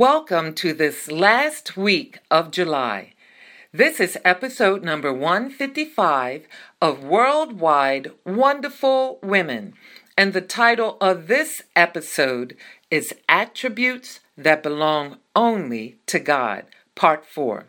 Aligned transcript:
Welcome 0.00 0.54
to 0.54 0.72
this 0.72 1.10
last 1.10 1.76
week 1.76 2.20
of 2.30 2.50
July. 2.50 3.12
This 3.70 4.00
is 4.00 4.16
episode 4.24 4.82
number 4.82 5.12
155 5.12 6.48
of 6.80 7.04
Worldwide 7.04 8.10
Wonderful 8.24 9.18
Women, 9.22 9.74
and 10.16 10.32
the 10.32 10.40
title 10.40 10.96
of 11.02 11.26
this 11.26 11.60
episode 11.76 12.56
is 12.90 13.12
Attributes 13.28 14.20
That 14.38 14.62
Belong 14.62 15.18
Only 15.36 15.98
to 16.06 16.18
God, 16.18 16.64
Part 16.94 17.26
4. 17.26 17.66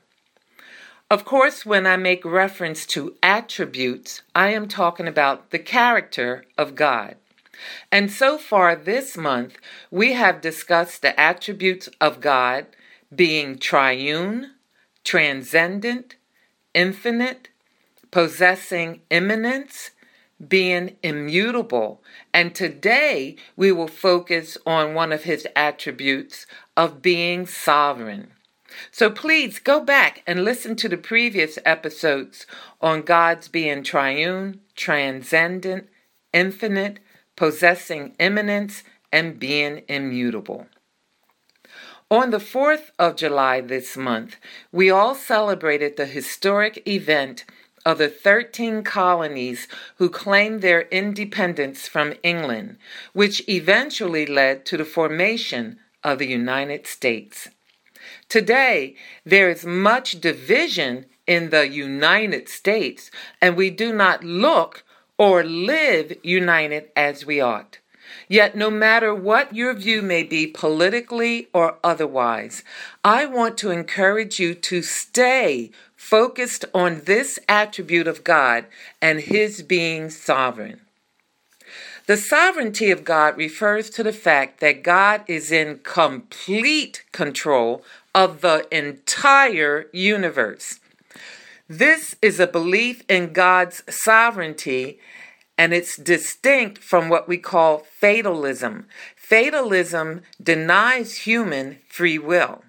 Of 1.10 1.26
course, 1.26 1.66
when 1.66 1.86
I 1.86 1.98
make 1.98 2.24
reference 2.24 2.86
to 2.86 3.18
attributes, 3.22 4.22
I 4.34 4.54
am 4.54 4.70
talking 4.70 5.06
about 5.06 5.50
the 5.50 5.60
character 5.60 6.46
of 6.58 6.76
God. 6.76 7.18
And 7.92 8.12
so 8.12 8.38
far 8.38 8.76
this 8.76 9.18
month, 9.18 9.58
we 9.90 10.14
have 10.14 10.42
discussed 10.42 11.02
the 11.02 11.20
attributes 11.20 11.90
of 12.00 12.22
God 12.22 12.68
being 13.14 13.58
triune, 13.58 14.52
transcendent, 15.04 16.16
infinite, 16.74 17.50
possessing 18.12 19.02
immanence, 19.10 19.92
being 20.48 20.96
immutable. 21.04 22.02
And 22.34 22.56
today 22.56 23.36
we 23.56 23.72
will 23.72 23.88
focus 23.88 24.58
on 24.66 24.94
one 24.94 25.12
of 25.12 25.24
his 25.24 25.48
attributes 25.56 26.46
of 26.76 27.02
being 27.02 27.46
sovereign. 27.46 28.32
So 28.90 29.10
please 29.10 29.60
go 29.60 29.82
back 29.82 30.24
and 30.26 30.46
listen 30.46 30.76
to 30.78 30.90
the 30.90 30.98
previous 30.98 31.60
episodes 31.66 32.48
on 32.80 33.02
God's 33.02 33.50
being 33.50 33.84
triune, 33.84 34.62
transcendent, 34.76 35.90
infinite, 36.34 37.00
possessing 37.42 38.14
immanence, 38.20 38.84
and 39.12 39.40
being 39.40 39.82
immutable. 39.88 40.68
On 42.12 42.30
the 42.30 42.38
4th 42.38 42.92
of 43.00 43.16
July 43.16 43.62
this 43.62 43.98
month, 43.98 44.36
we 44.72 44.92
all 44.92 45.16
celebrated 45.16 45.98
the 45.98 46.06
historic 46.06 46.88
event 46.88 47.44
of 47.84 47.98
the 47.98 48.10
13 48.10 48.84
colonies 48.84 49.68
who 49.96 50.08
claimed 50.08 50.62
their 50.62 50.82
independence 50.90 51.88
from 51.88 52.14
England, 52.22 52.78
which 53.14 53.42
eventually 53.50 54.28
led 54.28 54.64
to 54.68 54.78
the 54.78 54.86
formation 54.86 55.80
of 56.04 56.20
the 56.20 56.28
United 56.28 56.86
States. 56.86 57.48
Today, 58.30 58.96
there 59.26 59.50
is 59.50 59.66
much 59.66 60.22
division 60.22 61.08
in 61.26 61.50
the 61.50 61.68
United 61.68 62.48
States, 62.48 63.10
and 63.42 63.58
we 63.58 63.72
do 63.72 63.92
not 63.92 64.24
look 64.24 64.84
or 65.22 65.44
live 65.44 66.12
united 66.24 66.90
as 66.96 67.28
we 67.28 67.40
ought. 67.40 67.78
Yet, 68.28 68.56
no 68.56 68.72
matter 68.72 69.14
what 69.14 69.56
your 69.56 69.76
view 69.76 70.02
may 70.02 70.24
be 70.24 70.48
politically 70.48 71.48
or 71.54 71.78
otherwise, 71.84 72.64
I 73.04 73.28
want 73.28 73.56
to 73.60 73.70
encourage 73.70 74.40
you 74.40 74.56
to 74.56 74.82
stay 74.82 75.70
focused 75.96 76.66
on 76.74 77.04
this 77.06 77.38
attribute 77.48 78.08
of 78.08 78.24
God 78.24 78.66
and 79.00 79.20
His 79.20 79.62
being 79.62 80.10
sovereign. 80.10 80.82
The 82.08 82.18
sovereignty 82.18 82.90
of 82.90 83.04
God 83.04 83.38
refers 83.38 83.92
to 83.92 84.02
the 84.02 84.12
fact 84.12 84.60
that 84.60 84.82
God 84.82 85.24
is 85.28 85.52
in 85.52 85.82
complete 85.84 87.04
control 87.12 87.84
of 88.16 88.42
the 88.42 88.66
entire 88.76 89.86
universe. 89.94 90.80
This 91.74 92.18
is 92.22 92.38
a 92.38 92.48
belief 92.48 93.02
in 93.08 93.32
God's 93.32 93.82
sovereignty, 93.90 95.00
and 95.58 95.74
it's 95.74 95.96
distinct 95.96 96.80
from 96.80 97.08
what 97.08 97.30
we 97.30 97.38
call 97.38 97.78
fatalism. 97.78 98.88
Fatalism 99.16 100.24
denies 100.44 101.20
human 101.20 101.78
free 101.88 102.20
will. 102.20 102.66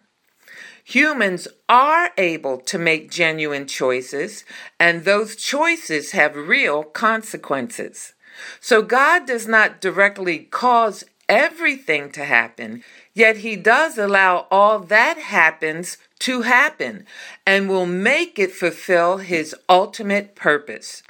Humans 0.84 1.48
are 1.68 2.10
able 2.16 2.58
to 2.58 2.78
make 2.78 3.10
genuine 3.10 3.66
choices, 3.66 4.44
and 4.78 5.04
those 5.04 5.34
choices 5.34 6.12
have 6.12 6.36
real 6.36 6.84
consequences. 6.84 8.14
So 8.60 8.82
God 8.82 9.26
does 9.26 9.48
not 9.48 9.80
directly 9.80 10.38
cause 10.38 11.02
everything 11.28 12.12
to 12.12 12.24
happen, 12.24 12.84
yet 13.14 13.38
He 13.38 13.56
does 13.56 13.98
allow 13.98 14.46
all 14.50 14.78
that 14.78 15.18
happens 15.18 15.98
to 16.20 16.42
happen 16.42 17.06
and 17.46 17.68
will 17.68 17.86
make 17.86 18.38
it 18.38 18.52
fulfill 18.52 19.18
His 19.18 19.54
ultimate 19.68 20.34
purpose. 20.34 21.02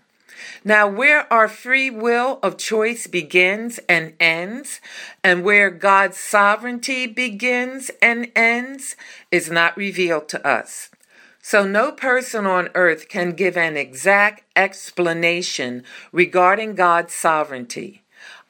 Now, 0.64 0.88
where 0.88 1.32
our 1.32 1.48
free 1.48 1.90
will 1.90 2.38
of 2.42 2.56
choice 2.56 3.06
begins 3.06 3.78
and 3.88 4.14
ends, 4.20 4.80
and 5.22 5.44
where 5.44 5.70
God's 5.70 6.18
sovereignty 6.18 7.06
begins 7.06 7.90
and 8.00 8.30
ends, 8.34 8.96
is 9.30 9.50
not 9.50 9.76
revealed 9.76 10.28
to 10.30 10.46
us. 10.46 10.90
So, 11.40 11.64
no 11.64 11.90
person 11.90 12.46
on 12.46 12.68
earth 12.74 13.08
can 13.08 13.32
give 13.32 13.56
an 13.56 13.76
exact 13.76 14.44
explanation 14.54 15.82
regarding 16.12 16.76
God's 16.76 17.14
sovereignty. 17.14 18.01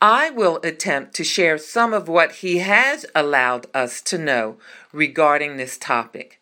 I 0.02 0.30
will 0.30 0.58
attempt 0.64 1.14
to 1.14 1.24
share 1.24 1.58
some 1.58 1.94
of 1.94 2.08
what 2.08 2.32
He 2.32 2.58
has 2.58 3.06
allowed 3.14 3.68
us 3.72 4.00
to 4.02 4.18
know 4.18 4.56
regarding 4.92 5.56
this 5.56 5.78
topic. 5.78 6.40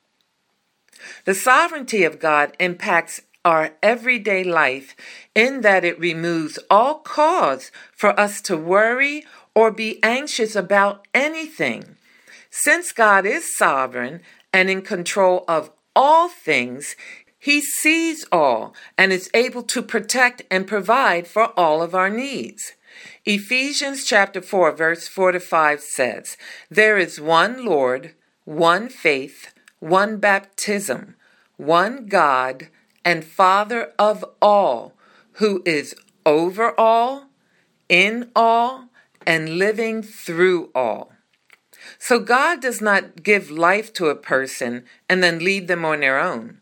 The 1.27 1.35
sovereignty 1.35 2.03
of 2.03 2.19
God 2.19 2.57
impacts 2.59 3.21
our 3.45 3.73
everyday 3.83 4.45
life 4.45 4.97
in 5.35 5.61
that 5.61 5.85
it 5.85 6.01
removes 6.01 6.59
all 6.71 7.01
cause 7.01 7.71
for 7.93 8.19
us 8.19 8.41
to 8.43 8.57
worry 8.57 9.27
or 9.55 9.71
be 9.71 9.99
anxious 10.03 10.57
about 10.57 11.07
anything. 11.13 11.97
Since 12.49 12.93
God 12.93 13.27
is 13.27 13.57
sovereign 13.59 14.23
and 14.55 14.71
in 14.71 14.81
control 14.81 15.45
of 15.47 15.71
all 15.95 16.31
things, 16.31 16.97
he 17.39 17.61
sees 17.61 18.25
all 18.33 18.75
and 18.97 19.13
is 19.13 19.31
able 19.35 19.63
to 19.65 19.83
protect 19.83 20.43
and 20.51 20.67
provide 20.67 21.27
for 21.27 21.59
all 21.59 21.83
of 21.83 21.95
our 21.95 22.09
needs. 22.09 22.73
Ephesians 23.33 24.05
chapter 24.05 24.43
4 24.43 24.73
verse 24.73 25.07
4 25.07 25.31
to 25.31 25.39
5 25.39 25.81
says, 25.81 26.37
There 26.69 26.99
is 26.99 27.21
one 27.21 27.65
Lord, 27.65 28.13
one 28.45 28.89
faith, 28.89 29.55
one 29.79 30.17
baptism, 30.17 31.15
one 31.57 32.07
God 32.07 32.67
and 33.05 33.25
Father 33.25 33.93
of 34.01 34.25
all, 34.43 34.95
who 35.35 35.63
is 35.65 35.95
over 36.27 36.75
all, 36.77 37.27
in 37.89 38.33
all, 38.35 38.89
and 39.25 39.59
living 39.59 40.03
through 40.03 40.71
all. 40.75 41.13
So 42.01 42.19
God 42.19 42.61
does 42.61 42.81
not 42.81 43.23
give 43.23 43.49
life 43.49 43.93
to 43.93 44.09
a 44.09 44.17
person 44.17 44.85
and 45.09 45.23
then 45.23 45.39
leave 45.39 45.69
them 45.69 45.85
on 45.85 46.01
their 46.01 46.19
own. 46.19 46.61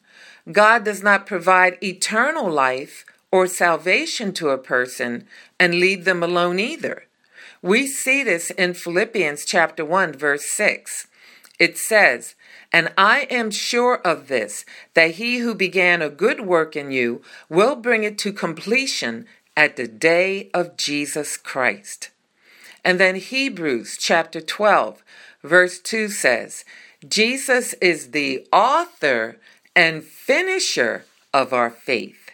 God 0.53 0.85
does 0.85 1.03
not 1.03 1.25
provide 1.25 1.83
eternal 1.83 2.51
life 2.51 3.07
or 3.31 3.47
salvation 3.47 4.33
to 4.33 4.51
a 4.51 4.59
person 4.59 5.27
and 5.59 5.75
leave 5.75 6.05
them 6.05 6.23
alone 6.23 6.59
either. 6.59 7.05
We 7.61 7.87
see 7.87 8.23
this 8.23 8.51
in 8.51 8.75
Philippians 8.75 9.45
chapter 9.45 9.85
1 9.85 10.13
verse 10.13 10.51
6. 10.51 11.07
It 11.59 11.77
says, 11.77 12.35
"And 12.73 12.93
I 12.97 13.27
am 13.31 13.51
sure 13.51 13.97
of 14.05 14.29
this, 14.29 14.65
that 14.95 15.13
he 15.13 15.39
who 15.39 15.55
began 15.55 16.01
a 16.01 16.09
good 16.09 16.41
work 16.43 16.77
in 16.77 16.93
you 16.93 17.23
will 17.49 17.75
bring 17.75 18.05
it 18.05 18.17
to 18.19 18.33
completion 18.33 19.27
at 19.57 19.77
the 19.77 19.89
day 19.89 20.51
of 20.55 20.77
Jesus 20.77 21.37
Christ." 21.37 22.11
And 22.85 23.01
then 23.01 23.17
Hebrews 23.17 23.97
chapter 23.99 24.41
12 24.41 25.03
verse 25.43 25.79
2 25.79 26.09
says, 26.09 26.65
Jesus 27.07 27.75
is 27.81 28.11
the 28.11 28.47
author 28.53 29.37
and 29.75 30.03
finisher 30.03 31.05
of 31.33 31.53
our 31.53 31.71
faith. 31.71 32.28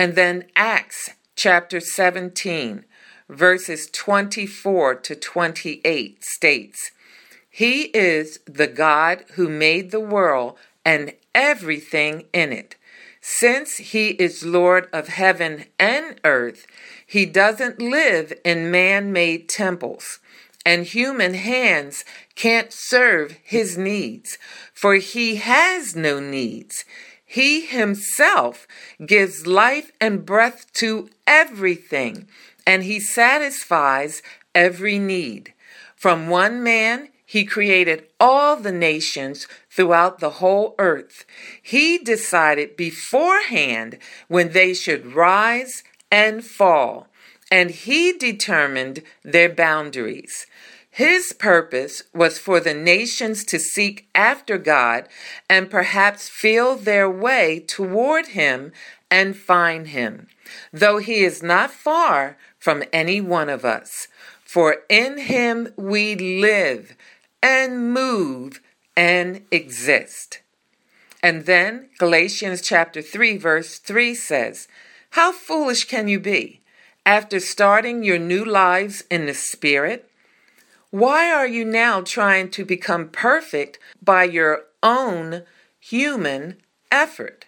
And 0.00 0.14
then 0.14 0.44
Acts 0.56 1.10
chapter 1.36 1.78
17, 1.78 2.86
verses 3.28 3.86
24 3.92 4.94
to 4.94 5.14
28 5.14 6.24
states, 6.24 6.90
He 7.50 7.82
is 7.92 8.38
the 8.46 8.66
God 8.66 9.26
who 9.34 9.50
made 9.50 9.90
the 9.90 10.00
world 10.00 10.56
and 10.86 11.12
everything 11.34 12.24
in 12.32 12.50
it. 12.50 12.76
Since 13.20 13.76
he 13.76 14.12
is 14.12 14.42
Lord 14.42 14.88
of 14.90 15.08
heaven 15.08 15.66
and 15.78 16.18
earth, 16.24 16.66
he 17.06 17.26
doesn't 17.26 17.78
live 17.78 18.32
in 18.42 18.70
man 18.70 19.12
made 19.12 19.50
temples, 19.50 20.18
and 20.64 20.86
human 20.86 21.34
hands 21.34 22.06
can't 22.34 22.72
serve 22.72 23.36
his 23.42 23.76
needs, 23.76 24.38
for 24.72 24.94
he 24.94 25.36
has 25.36 25.94
no 25.94 26.20
needs. 26.20 26.86
He 27.32 27.60
himself 27.64 28.66
gives 29.06 29.46
life 29.46 29.92
and 30.00 30.26
breath 30.26 30.66
to 30.72 31.08
everything, 31.28 32.26
and 32.66 32.82
he 32.82 32.98
satisfies 32.98 34.20
every 34.52 34.98
need. 34.98 35.54
From 35.94 36.26
one 36.26 36.60
man, 36.64 37.10
he 37.24 37.44
created 37.44 38.08
all 38.18 38.56
the 38.56 38.72
nations 38.72 39.46
throughout 39.70 40.18
the 40.18 40.40
whole 40.42 40.74
earth. 40.80 41.24
He 41.62 41.98
decided 41.98 42.76
beforehand 42.76 43.98
when 44.26 44.50
they 44.50 44.74
should 44.74 45.14
rise 45.14 45.84
and 46.10 46.44
fall, 46.44 47.06
and 47.48 47.70
he 47.70 48.12
determined 48.12 49.04
their 49.22 49.48
boundaries. 49.48 50.48
His 50.90 51.32
purpose 51.32 52.02
was 52.12 52.38
for 52.38 52.58
the 52.58 52.74
nations 52.74 53.44
to 53.44 53.58
seek 53.58 54.08
after 54.14 54.58
God 54.58 55.08
and 55.48 55.70
perhaps 55.70 56.28
feel 56.28 56.76
their 56.76 57.08
way 57.08 57.60
toward 57.60 58.28
Him 58.28 58.72
and 59.10 59.36
find 59.36 59.88
Him, 59.88 60.26
though 60.72 60.98
He 60.98 61.24
is 61.24 61.42
not 61.42 61.70
far 61.70 62.36
from 62.58 62.82
any 62.92 63.20
one 63.20 63.48
of 63.48 63.64
us. 63.64 64.08
For 64.44 64.78
in 64.88 65.18
Him 65.18 65.72
we 65.76 66.16
live 66.16 66.96
and 67.40 67.94
move 67.94 68.60
and 68.96 69.42
exist. 69.52 70.40
And 71.22 71.46
then 71.46 71.88
Galatians 71.98 72.62
chapter 72.62 73.00
3 73.00 73.36
verse 73.36 73.78
3 73.78 74.14
says, 74.14 74.66
How 75.10 75.30
foolish 75.30 75.84
can 75.84 76.08
you 76.08 76.18
be? 76.18 76.60
After 77.06 77.38
starting 77.38 78.02
your 78.02 78.18
new 78.18 78.44
lives 78.44 79.04
in 79.10 79.26
the 79.26 79.34
Spirit, 79.34 80.09
why 80.90 81.30
are 81.30 81.46
you 81.46 81.64
now 81.64 82.00
trying 82.00 82.50
to 82.50 82.64
become 82.64 83.08
perfect 83.08 83.78
by 84.02 84.24
your 84.24 84.64
own 84.82 85.44
human 85.78 86.56
effort? 86.90 87.46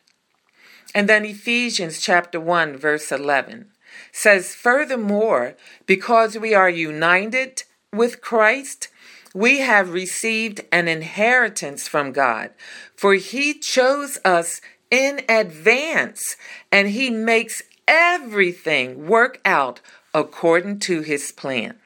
And 0.94 1.08
then 1.08 1.24
Ephesians 1.24 2.00
chapter 2.00 2.38
1 2.38 2.76
verse 2.76 3.10
11 3.10 3.66
says, 4.12 4.54
Furthermore, 4.54 5.56
because 5.86 6.38
we 6.38 6.54
are 6.54 6.70
united 6.70 7.64
with 7.92 8.20
Christ, 8.20 8.88
we 9.34 9.58
have 9.58 9.92
received 9.92 10.60
an 10.70 10.86
inheritance 10.86 11.88
from 11.88 12.12
God, 12.12 12.50
for 12.94 13.14
He 13.14 13.54
chose 13.54 14.18
us 14.24 14.60
in 14.90 15.22
advance 15.28 16.36
and 16.70 16.88
He 16.88 17.10
makes 17.10 17.62
everything 17.88 19.08
work 19.08 19.40
out 19.44 19.80
according 20.14 20.78
to 20.80 21.00
His 21.00 21.32
plan. 21.32 21.78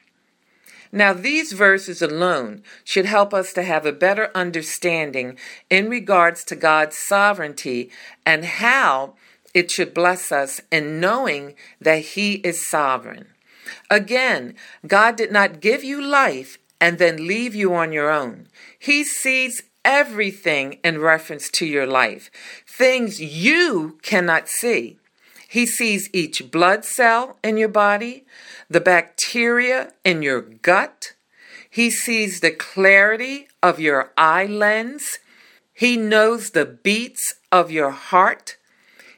Now, 0.91 1.13
these 1.13 1.51
verses 1.51 2.01
alone 2.01 2.63
should 2.83 3.05
help 3.05 3.33
us 3.33 3.53
to 3.53 3.63
have 3.63 3.85
a 3.85 3.91
better 3.91 4.31
understanding 4.33 5.37
in 5.69 5.89
regards 5.89 6.43
to 6.45 6.55
God's 6.55 6.97
sovereignty 6.97 7.91
and 8.25 8.45
how 8.45 9.15
it 9.53 9.71
should 9.71 9.93
bless 9.93 10.31
us 10.31 10.61
in 10.71 10.99
knowing 10.99 11.55
that 11.81 11.99
He 11.99 12.35
is 12.35 12.69
sovereign. 12.69 13.27
Again, 13.89 14.55
God 14.85 15.15
did 15.15 15.31
not 15.31 15.59
give 15.59 15.83
you 15.83 16.01
life 16.01 16.57
and 16.79 16.99
then 16.99 17.27
leave 17.27 17.55
you 17.55 17.73
on 17.73 17.91
your 17.91 18.09
own. 18.09 18.47
He 18.77 19.03
sees 19.03 19.63
everything 19.83 20.79
in 20.83 20.99
reference 20.99 21.49
to 21.49 21.65
your 21.65 21.87
life, 21.87 22.29
things 22.67 23.21
you 23.21 23.97
cannot 24.01 24.47
see. 24.47 24.97
He 25.47 25.65
sees 25.65 26.09
each 26.13 26.51
blood 26.51 26.83
cell 26.83 27.37
in 27.43 27.57
your 27.57 27.69
body, 27.69 28.25
the 28.69 28.81
bacteria 28.81 29.93
in 30.03 30.21
your 30.21 30.41
gut. 30.41 31.13
He 31.69 31.89
sees 31.89 32.39
the 32.39 32.51
clarity 32.51 33.47
of 33.63 33.79
your 33.79 34.11
eye 34.17 34.45
lens. 34.45 35.19
He 35.73 35.95
knows 35.95 36.51
the 36.51 36.65
beats 36.65 37.35
of 37.51 37.71
your 37.71 37.91
heart. 37.91 38.57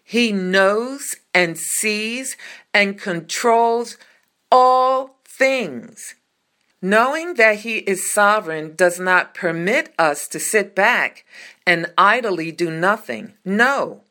He 0.04 0.32
knows 0.32 1.16
and 1.34 1.58
sees 1.58 2.36
and 2.74 3.00
controls 3.00 3.98
all 4.52 5.18
things. 5.26 6.16
Knowing 6.82 7.34
that 7.36 7.60
He 7.60 7.78
is 7.80 8.12
sovereign 8.12 8.76
does 8.76 9.00
not 9.00 9.34
permit 9.34 9.94
us 10.00 10.28
to 10.28 10.40
sit 10.40 10.76
back 10.76 11.26
and 11.66 11.92
idly 11.98 12.52
do 12.52 12.72
nothing. 12.72 13.34
No, 13.44 14.02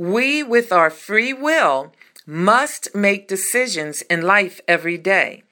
we, 0.00 0.42
with 0.42 0.72
our 0.72 0.88
free 0.88 1.34
will, 1.34 1.92
must 2.24 2.94
make 2.94 3.28
decisions 3.28 4.00
in 4.02 4.22
life 4.22 4.58
every 4.66 4.96
day. 4.96 5.42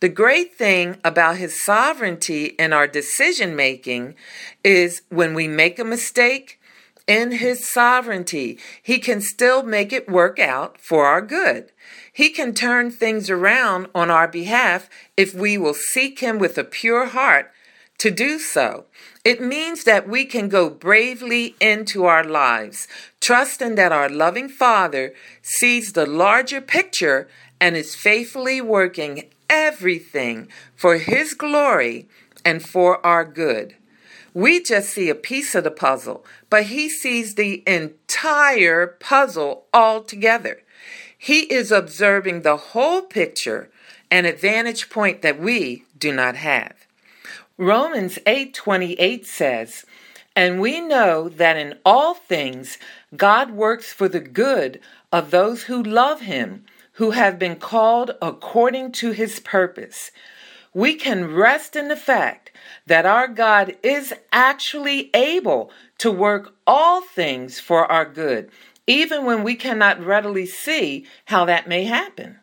The 0.00 0.10
great 0.10 0.54
thing 0.54 0.98
about 1.02 1.38
His 1.38 1.64
sovereignty 1.64 2.44
in 2.58 2.74
our 2.74 2.86
decision 2.86 3.56
making 3.56 4.14
is 4.62 5.00
when 5.08 5.32
we 5.32 5.48
make 5.48 5.78
a 5.78 5.84
mistake, 5.84 6.60
in 7.06 7.32
His 7.32 7.66
sovereignty, 7.66 8.58
He 8.82 8.98
can 8.98 9.22
still 9.22 9.62
make 9.62 9.94
it 9.94 10.10
work 10.10 10.38
out 10.38 10.78
for 10.78 11.06
our 11.06 11.22
good. 11.22 11.72
He 12.12 12.28
can 12.28 12.52
turn 12.52 12.90
things 12.90 13.30
around 13.30 13.86
on 13.94 14.10
our 14.10 14.28
behalf 14.28 14.90
if 15.16 15.32
we 15.32 15.56
will 15.56 15.72
seek 15.72 16.18
Him 16.18 16.38
with 16.38 16.58
a 16.58 16.64
pure 16.64 17.06
heart 17.06 17.50
to 17.98 18.10
do 18.10 18.38
so. 18.38 18.84
It 19.24 19.40
means 19.40 19.84
that 19.84 20.08
we 20.08 20.24
can 20.24 20.48
go 20.48 20.70
bravely 20.70 21.56
into 21.60 22.04
our 22.04 22.24
lives, 22.24 22.86
trusting 23.20 23.74
that 23.74 23.92
our 23.92 24.08
loving 24.08 24.48
Father 24.48 25.14
sees 25.42 25.92
the 25.92 26.06
larger 26.06 26.60
picture 26.60 27.28
and 27.60 27.76
is 27.76 27.94
faithfully 27.94 28.60
working 28.60 29.30
everything 29.48 30.48
for 30.74 30.98
His 30.98 31.34
glory 31.34 32.08
and 32.44 32.62
for 32.62 33.04
our 33.04 33.24
good. 33.24 33.74
We 34.34 34.62
just 34.62 34.90
see 34.90 35.08
a 35.08 35.14
piece 35.14 35.54
of 35.54 35.64
the 35.64 35.70
puzzle, 35.70 36.24
but 36.50 36.64
He 36.64 36.88
sees 36.88 37.34
the 37.34 37.62
entire 37.66 38.86
puzzle 38.86 39.64
altogether. 39.72 40.62
He 41.18 41.40
is 41.52 41.72
observing 41.72 42.42
the 42.42 42.56
whole 42.56 43.02
picture, 43.02 43.70
an 44.10 44.26
advantage 44.26 44.90
point 44.90 45.22
that 45.22 45.40
we 45.40 45.84
do 45.98 46.12
not 46.12 46.36
have. 46.36 46.85
Romans 47.58 48.18
8:28 48.26 49.24
says, 49.26 49.86
"And 50.34 50.60
we 50.60 50.78
know 50.78 51.30
that 51.30 51.56
in 51.56 51.78
all 51.86 52.12
things 52.12 52.76
God 53.16 53.50
works 53.50 53.94
for 53.94 54.08
the 54.08 54.20
good 54.20 54.78
of 55.10 55.30
those 55.30 55.62
who 55.62 55.82
love 55.82 56.20
him, 56.20 56.66
who 56.94 57.12
have 57.12 57.38
been 57.38 57.56
called 57.56 58.10
according 58.20 58.92
to 58.92 59.12
his 59.12 59.40
purpose." 59.40 60.10
We 60.74 60.96
can 60.96 61.32
rest 61.32 61.76
in 61.76 61.88
the 61.88 61.96
fact 61.96 62.50
that 62.86 63.06
our 63.06 63.26
God 63.26 63.74
is 63.82 64.12
actually 64.30 65.08
able 65.14 65.70
to 65.96 66.10
work 66.10 66.52
all 66.66 67.00
things 67.00 67.58
for 67.58 67.90
our 67.90 68.04
good, 68.04 68.50
even 68.86 69.24
when 69.24 69.42
we 69.42 69.54
cannot 69.54 70.04
readily 70.04 70.44
see 70.44 71.06
how 71.24 71.46
that 71.46 71.66
may 71.66 71.84
happen. 71.84 72.38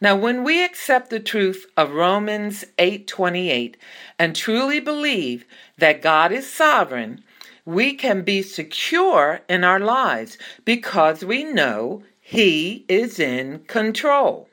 Now, 0.00 0.16
when 0.16 0.44
we 0.44 0.64
accept 0.64 1.10
the 1.10 1.20
truth 1.20 1.66
of 1.76 1.92
Romans 1.92 2.64
8:28 2.78 3.76
and 4.18 4.34
truly 4.34 4.80
believe 4.80 5.44
that 5.78 6.02
God 6.02 6.32
is 6.32 6.52
sovereign, 6.52 7.24
we 7.64 7.94
can 7.94 8.22
be 8.22 8.42
secure 8.42 9.40
in 9.48 9.64
our 9.64 9.80
lives 9.80 10.38
because 10.64 11.24
we 11.24 11.44
know 11.44 12.02
he 12.20 12.84
is 12.88 13.20
in 13.20 13.60
control. 13.66 14.48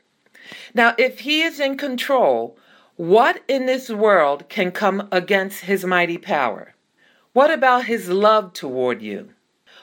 Now, 0.74 0.96
if 0.98 1.20
he 1.22 1.42
is 1.42 1.60
in 1.60 1.78
control, 1.78 2.58
what 2.96 3.42
in 3.48 3.66
this 3.66 3.90
world 3.90 4.50
can 4.50 4.72
come 4.72 5.08
against 5.12 5.62
his 5.62 5.86
mighty 5.86 6.18
power? 6.18 6.76
What 7.34 7.52
about 7.52 7.86
his 7.86 8.10
love 8.10 8.54
toward 8.54 9.02
you? 9.02 9.30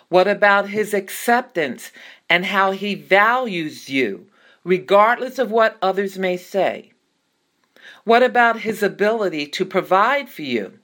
What 0.08 0.28
about 0.28 0.68
his 0.68 0.92
acceptance 0.92 1.90
and 2.28 2.46
how 2.46 2.72
he 2.72 2.94
values 2.94 3.88
you, 3.88 4.26
regardless 4.66 5.38
of 5.38 5.52
what 5.52 5.78
others 5.80 6.18
may 6.18 6.36
say? 6.36 6.90
What 8.02 8.24
about 8.24 8.60
his 8.60 8.82
ability 8.82 9.46
to 9.46 9.64
provide 9.64 10.28
for 10.28 10.42
you? 10.42 10.80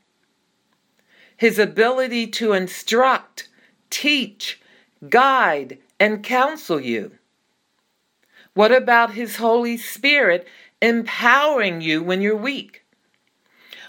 His 1.36 1.58
ability 1.58 2.28
to 2.28 2.52
instruct, 2.52 3.48
teach, 3.90 4.60
guide, 5.08 5.78
and 5.98 6.22
counsel 6.22 6.80
you? 6.80 7.18
What 8.54 8.70
about 8.70 9.14
his 9.14 9.36
Holy 9.36 9.76
Spirit 9.76 10.46
empowering 10.80 11.80
you 11.80 12.04
when 12.04 12.22
you're 12.22 12.36
weak? 12.36 12.84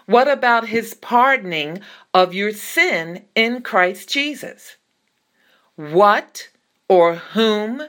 What 0.07 0.27
about 0.27 0.69
his 0.69 0.95
pardoning 0.95 1.81
of 2.15 2.33
your 2.33 2.51
sin 2.51 3.25
in 3.35 3.62
Christ 3.62 4.09
Jesus? 4.09 4.77
What 5.75 6.50
or 6.88 7.15
whom 7.15 7.83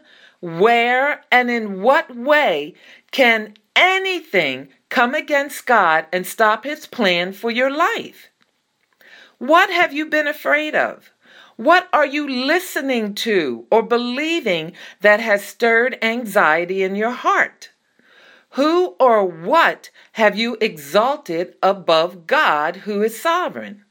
where 0.44 1.24
and 1.32 1.50
in 1.50 1.80
what 1.80 2.14
way 2.14 2.74
can 3.12 3.54
anything 3.74 4.68
come 4.90 5.14
against 5.14 5.64
God 5.64 6.04
and 6.12 6.26
stop 6.26 6.64
his 6.64 6.86
plan 6.86 7.32
for 7.32 7.50
your 7.50 7.70
life? 7.70 8.28
What 9.38 9.70
have 9.70 9.94
you 9.94 10.04
been 10.04 10.26
afraid 10.26 10.74
of? 10.74 11.10
What 11.56 11.88
are 11.94 12.04
you 12.04 12.28
listening 12.28 13.14
to 13.16 13.66
or 13.70 13.82
believing 13.82 14.72
that 15.00 15.20
has 15.20 15.42
stirred 15.42 15.96
anxiety 16.02 16.82
in 16.82 16.94
your 16.94 17.12
heart? 17.12 17.70
Who 18.50 18.96
or 19.00 19.24
what 19.24 19.90
have 20.12 20.36
you 20.36 20.58
exalted 20.60 21.54
above 21.62 22.26
God 22.26 22.76
who 22.76 23.02
is 23.02 23.18
sovereign? 23.18 23.83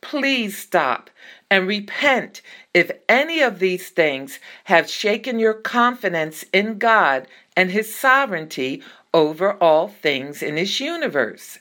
Please 0.00 0.56
stop 0.56 1.10
and 1.50 1.66
repent 1.66 2.42
if 2.72 2.90
any 3.08 3.40
of 3.40 3.58
these 3.58 3.90
things 3.90 4.38
have 4.64 4.88
shaken 4.88 5.38
your 5.38 5.54
confidence 5.54 6.44
in 6.52 6.78
God 6.78 7.26
and 7.56 7.70
His 7.70 7.94
sovereignty 7.94 8.82
over 9.12 9.54
all 9.54 9.88
things 9.88 10.42
in 10.42 10.56
His 10.56 10.80
universe. 10.80 11.58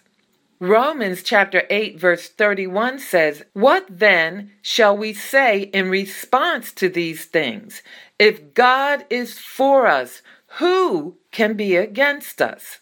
Romans 0.62 1.24
chapter 1.24 1.64
8 1.70 1.98
verse 2.00 2.28
31 2.28 3.00
says, 3.00 3.44
What 3.54 3.86
then 3.90 4.52
shall 4.62 4.96
we 4.96 5.14
say 5.14 5.62
in 5.62 5.90
response 5.90 6.74
to 6.74 6.90
these 6.90 7.26
things? 7.26 7.82
If 8.20 8.54
God 8.54 9.06
is 9.10 9.40
for 9.40 9.88
us, 9.88 10.22
who 10.58 11.18
can 11.32 11.54
be 11.54 11.78
against 11.78 12.42
us? 12.42 12.80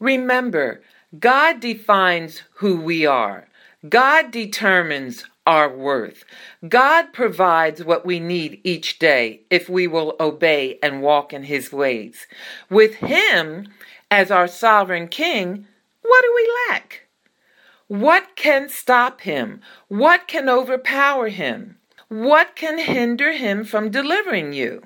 Remember, 0.00 0.80
God 1.18 1.60
defines 1.60 2.42
who 2.54 2.80
we 2.80 3.04
are. 3.04 3.47
God 3.86 4.30
determines 4.30 5.24
our 5.46 5.68
worth. 5.68 6.24
God 6.68 7.12
provides 7.12 7.84
what 7.84 8.06
we 8.06 8.18
need 8.18 8.60
each 8.64 8.98
day 8.98 9.42
if 9.50 9.68
we 9.68 9.86
will 9.86 10.16
obey 10.18 10.78
and 10.82 11.02
walk 11.02 11.32
in 11.32 11.44
His 11.44 11.72
ways. 11.72 12.26
With 12.70 12.96
Him 12.96 13.68
as 14.10 14.30
our 14.30 14.48
sovereign 14.48 15.08
King, 15.08 15.66
what 16.02 16.22
do 16.22 16.32
we 16.34 16.52
lack? 16.68 17.08
What 17.88 18.36
can 18.36 18.68
stop 18.68 19.22
him? 19.22 19.62
What 19.88 20.28
can 20.28 20.46
overpower 20.46 21.28
him? 21.28 21.78
What 22.08 22.54
can 22.54 22.78
hinder 22.78 23.32
him 23.32 23.64
from 23.64 23.90
delivering 23.90 24.52
you? 24.52 24.82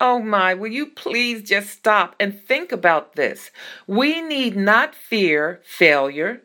Oh 0.00 0.18
my, 0.18 0.54
will 0.54 0.72
you 0.72 0.86
please 0.86 1.46
just 1.46 1.68
stop 1.68 2.16
and 2.18 2.42
think 2.42 2.72
about 2.72 3.16
this? 3.16 3.50
We 3.86 4.22
need 4.22 4.56
not 4.56 4.94
fear 4.94 5.60
failure, 5.62 6.40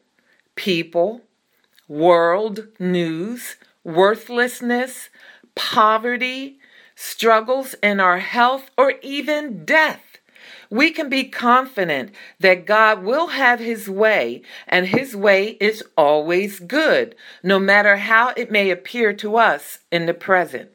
people, 0.56 1.22
world 1.88 2.68
news, 2.80 3.56
worthlessness, 3.84 5.10
poverty, 5.56 6.60
struggles 6.96 7.76
in 7.84 8.00
our 8.00 8.20
health, 8.20 8.72
or 8.78 8.94
even 9.02 9.66
death 9.66 10.16
we 10.70 10.92
can 10.92 11.10
be 11.10 11.26
confident 11.26 12.12
that 12.40 12.66
God 12.66 13.04
will 13.04 13.28
have 13.28 13.60
His 13.60 13.90
way, 13.90 14.42
and 14.68 14.88
His 14.88 15.16
way 15.16 15.58
is 15.60 15.84
always 15.98 16.60
good, 16.60 17.16
no 17.44 17.60
matter 17.60 17.98
how 17.98 18.34
it 18.36 18.52
may 18.52 18.70
appear 18.70 19.14
to 19.14 19.38
us 19.38 19.80
in 19.92 20.06
the 20.06 20.14
present. 20.14 20.70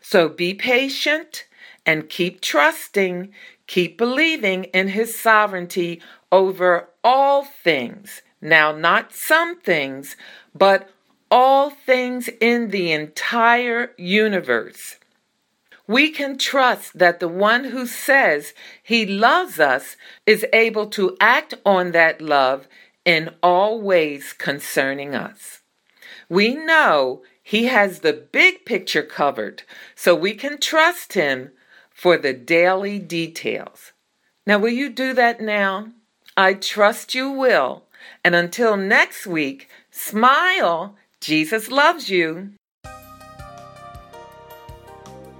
So 0.00 0.28
be 0.28 0.54
patient 0.54 1.46
and 1.86 2.08
keep 2.08 2.40
trusting, 2.40 3.32
keep 3.66 3.98
believing 3.98 4.64
in 4.64 4.88
His 4.88 5.18
sovereignty 5.18 6.00
over 6.32 6.88
all 7.04 7.44
things. 7.44 8.22
Now, 8.40 8.72
not 8.72 9.12
some 9.12 9.60
things, 9.60 10.16
but 10.54 10.90
all 11.30 11.70
things 11.70 12.28
in 12.40 12.70
the 12.70 12.92
entire 12.92 13.92
universe 13.96 14.96
we 15.88 16.10
can 16.10 16.36
trust 16.36 16.98
that 16.98 17.18
the 17.18 17.28
one 17.28 17.64
who 17.64 17.86
says 17.86 18.52
he 18.82 19.06
loves 19.06 19.58
us 19.58 19.96
is 20.26 20.44
able 20.52 20.86
to 20.86 21.16
act 21.18 21.54
on 21.64 21.92
that 21.92 22.20
love 22.20 22.68
in 23.06 23.30
all 23.42 23.80
ways 23.80 24.34
concerning 24.34 25.14
us. 25.14 25.62
We 26.28 26.54
know 26.54 27.22
he 27.42 27.64
has 27.64 28.00
the 28.00 28.12
big 28.12 28.66
picture 28.66 29.02
covered, 29.02 29.62
so 29.96 30.14
we 30.14 30.34
can 30.34 30.58
trust 30.60 31.14
him 31.14 31.52
for 31.90 32.18
the 32.18 32.34
daily 32.34 32.98
details. 32.98 33.92
Now, 34.46 34.58
will 34.58 34.68
you 34.68 34.90
do 34.90 35.14
that 35.14 35.40
now? 35.40 35.88
I 36.36 36.52
trust 36.52 37.14
you 37.14 37.30
will. 37.30 37.84
And 38.24 38.34
until 38.34 38.76
next 38.76 39.26
week, 39.26 39.68
smile. 39.90 40.96
Jesus 41.20 41.70
loves 41.70 42.08
you. 42.08 42.52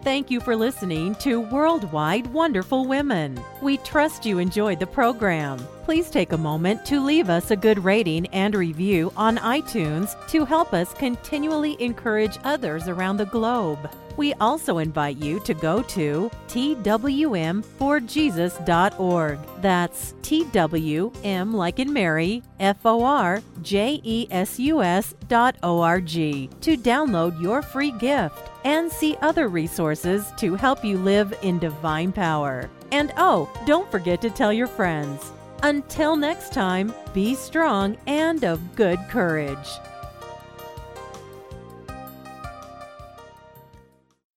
Thank 0.05 0.31
you 0.31 0.41
for 0.41 0.57
listening 0.57 1.17
to 1.17 1.41
Worldwide 1.41 2.29
Wonderful 2.29 2.87
Women. 2.87 3.39
We 3.61 3.79
trust 3.79 4.25
you 4.25 4.39
enjoyed 4.39 4.81
the 4.81 4.87
program. 4.87 5.59
Please 5.85 6.09
take 6.09 6.33
a 6.33 6.39
moment 6.39 6.87
to 6.87 7.05
leave 7.05 7.29
us 7.29 7.51
a 7.51 7.57
good 7.57 7.83
rating 7.85 8.27
and 8.29 8.55
review 8.55 9.13
on 9.17 9.37
iTunes 9.39 10.15
to 10.29 10.45
help 10.45 10.73
us 10.73 10.95
continually 10.95 11.77
encourage 11.79 12.39
others 12.45 12.89
around 12.89 13.17
the 13.17 13.27
globe. 13.27 13.91
We 14.19 14.35
also 14.35 14.77
invite 14.79 15.17
you 15.19 15.39
to 15.41 15.53
go 15.55 15.81
to 15.81 16.31
twm4jesus.org. 16.49 19.39
That's 19.63 20.13
TWM 20.23 21.55
like 21.55 21.79
in 21.79 21.93
Mary, 21.93 22.43
F 22.59 22.85
O 22.85 23.05
R 23.05 23.41
J 23.63 24.01
E 24.03 24.27
S 24.33 24.59
U 24.59 24.83
S 24.83 25.15
dot 25.29 25.55
O 25.63 25.81
R 25.81 26.01
G 26.01 26.51
to 26.63 26.77
download 26.77 27.41
your 27.41 27.63
free 27.63 27.93
gift 27.93 28.51
and 28.65 28.91
see 28.91 29.17
other 29.23 29.47
resources 29.47 30.33
to 30.39 30.57
help 30.57 30.85
you 30.85 30.99
live 30.99 31.33
in 31.43 31.61
divine 31.61 32.11
power. 32.11 32.69
And 32.91 33.13
oh, 33.19 33.49
don't 33.67 33.89
forget 33.89 34.21
to 34.23 34.31
tell 34.31 34.53
your 34.53 34.67
friends. 34.67 35.31
Until 35.63 36.17
next 36.17 36.53
time, 36.53 36.93
be 37.15 37.37
strong 37.37 37.97
and 38.09 38.43
of 38.43 38.75
good 38.75 38.99
courage. 39.09 39.69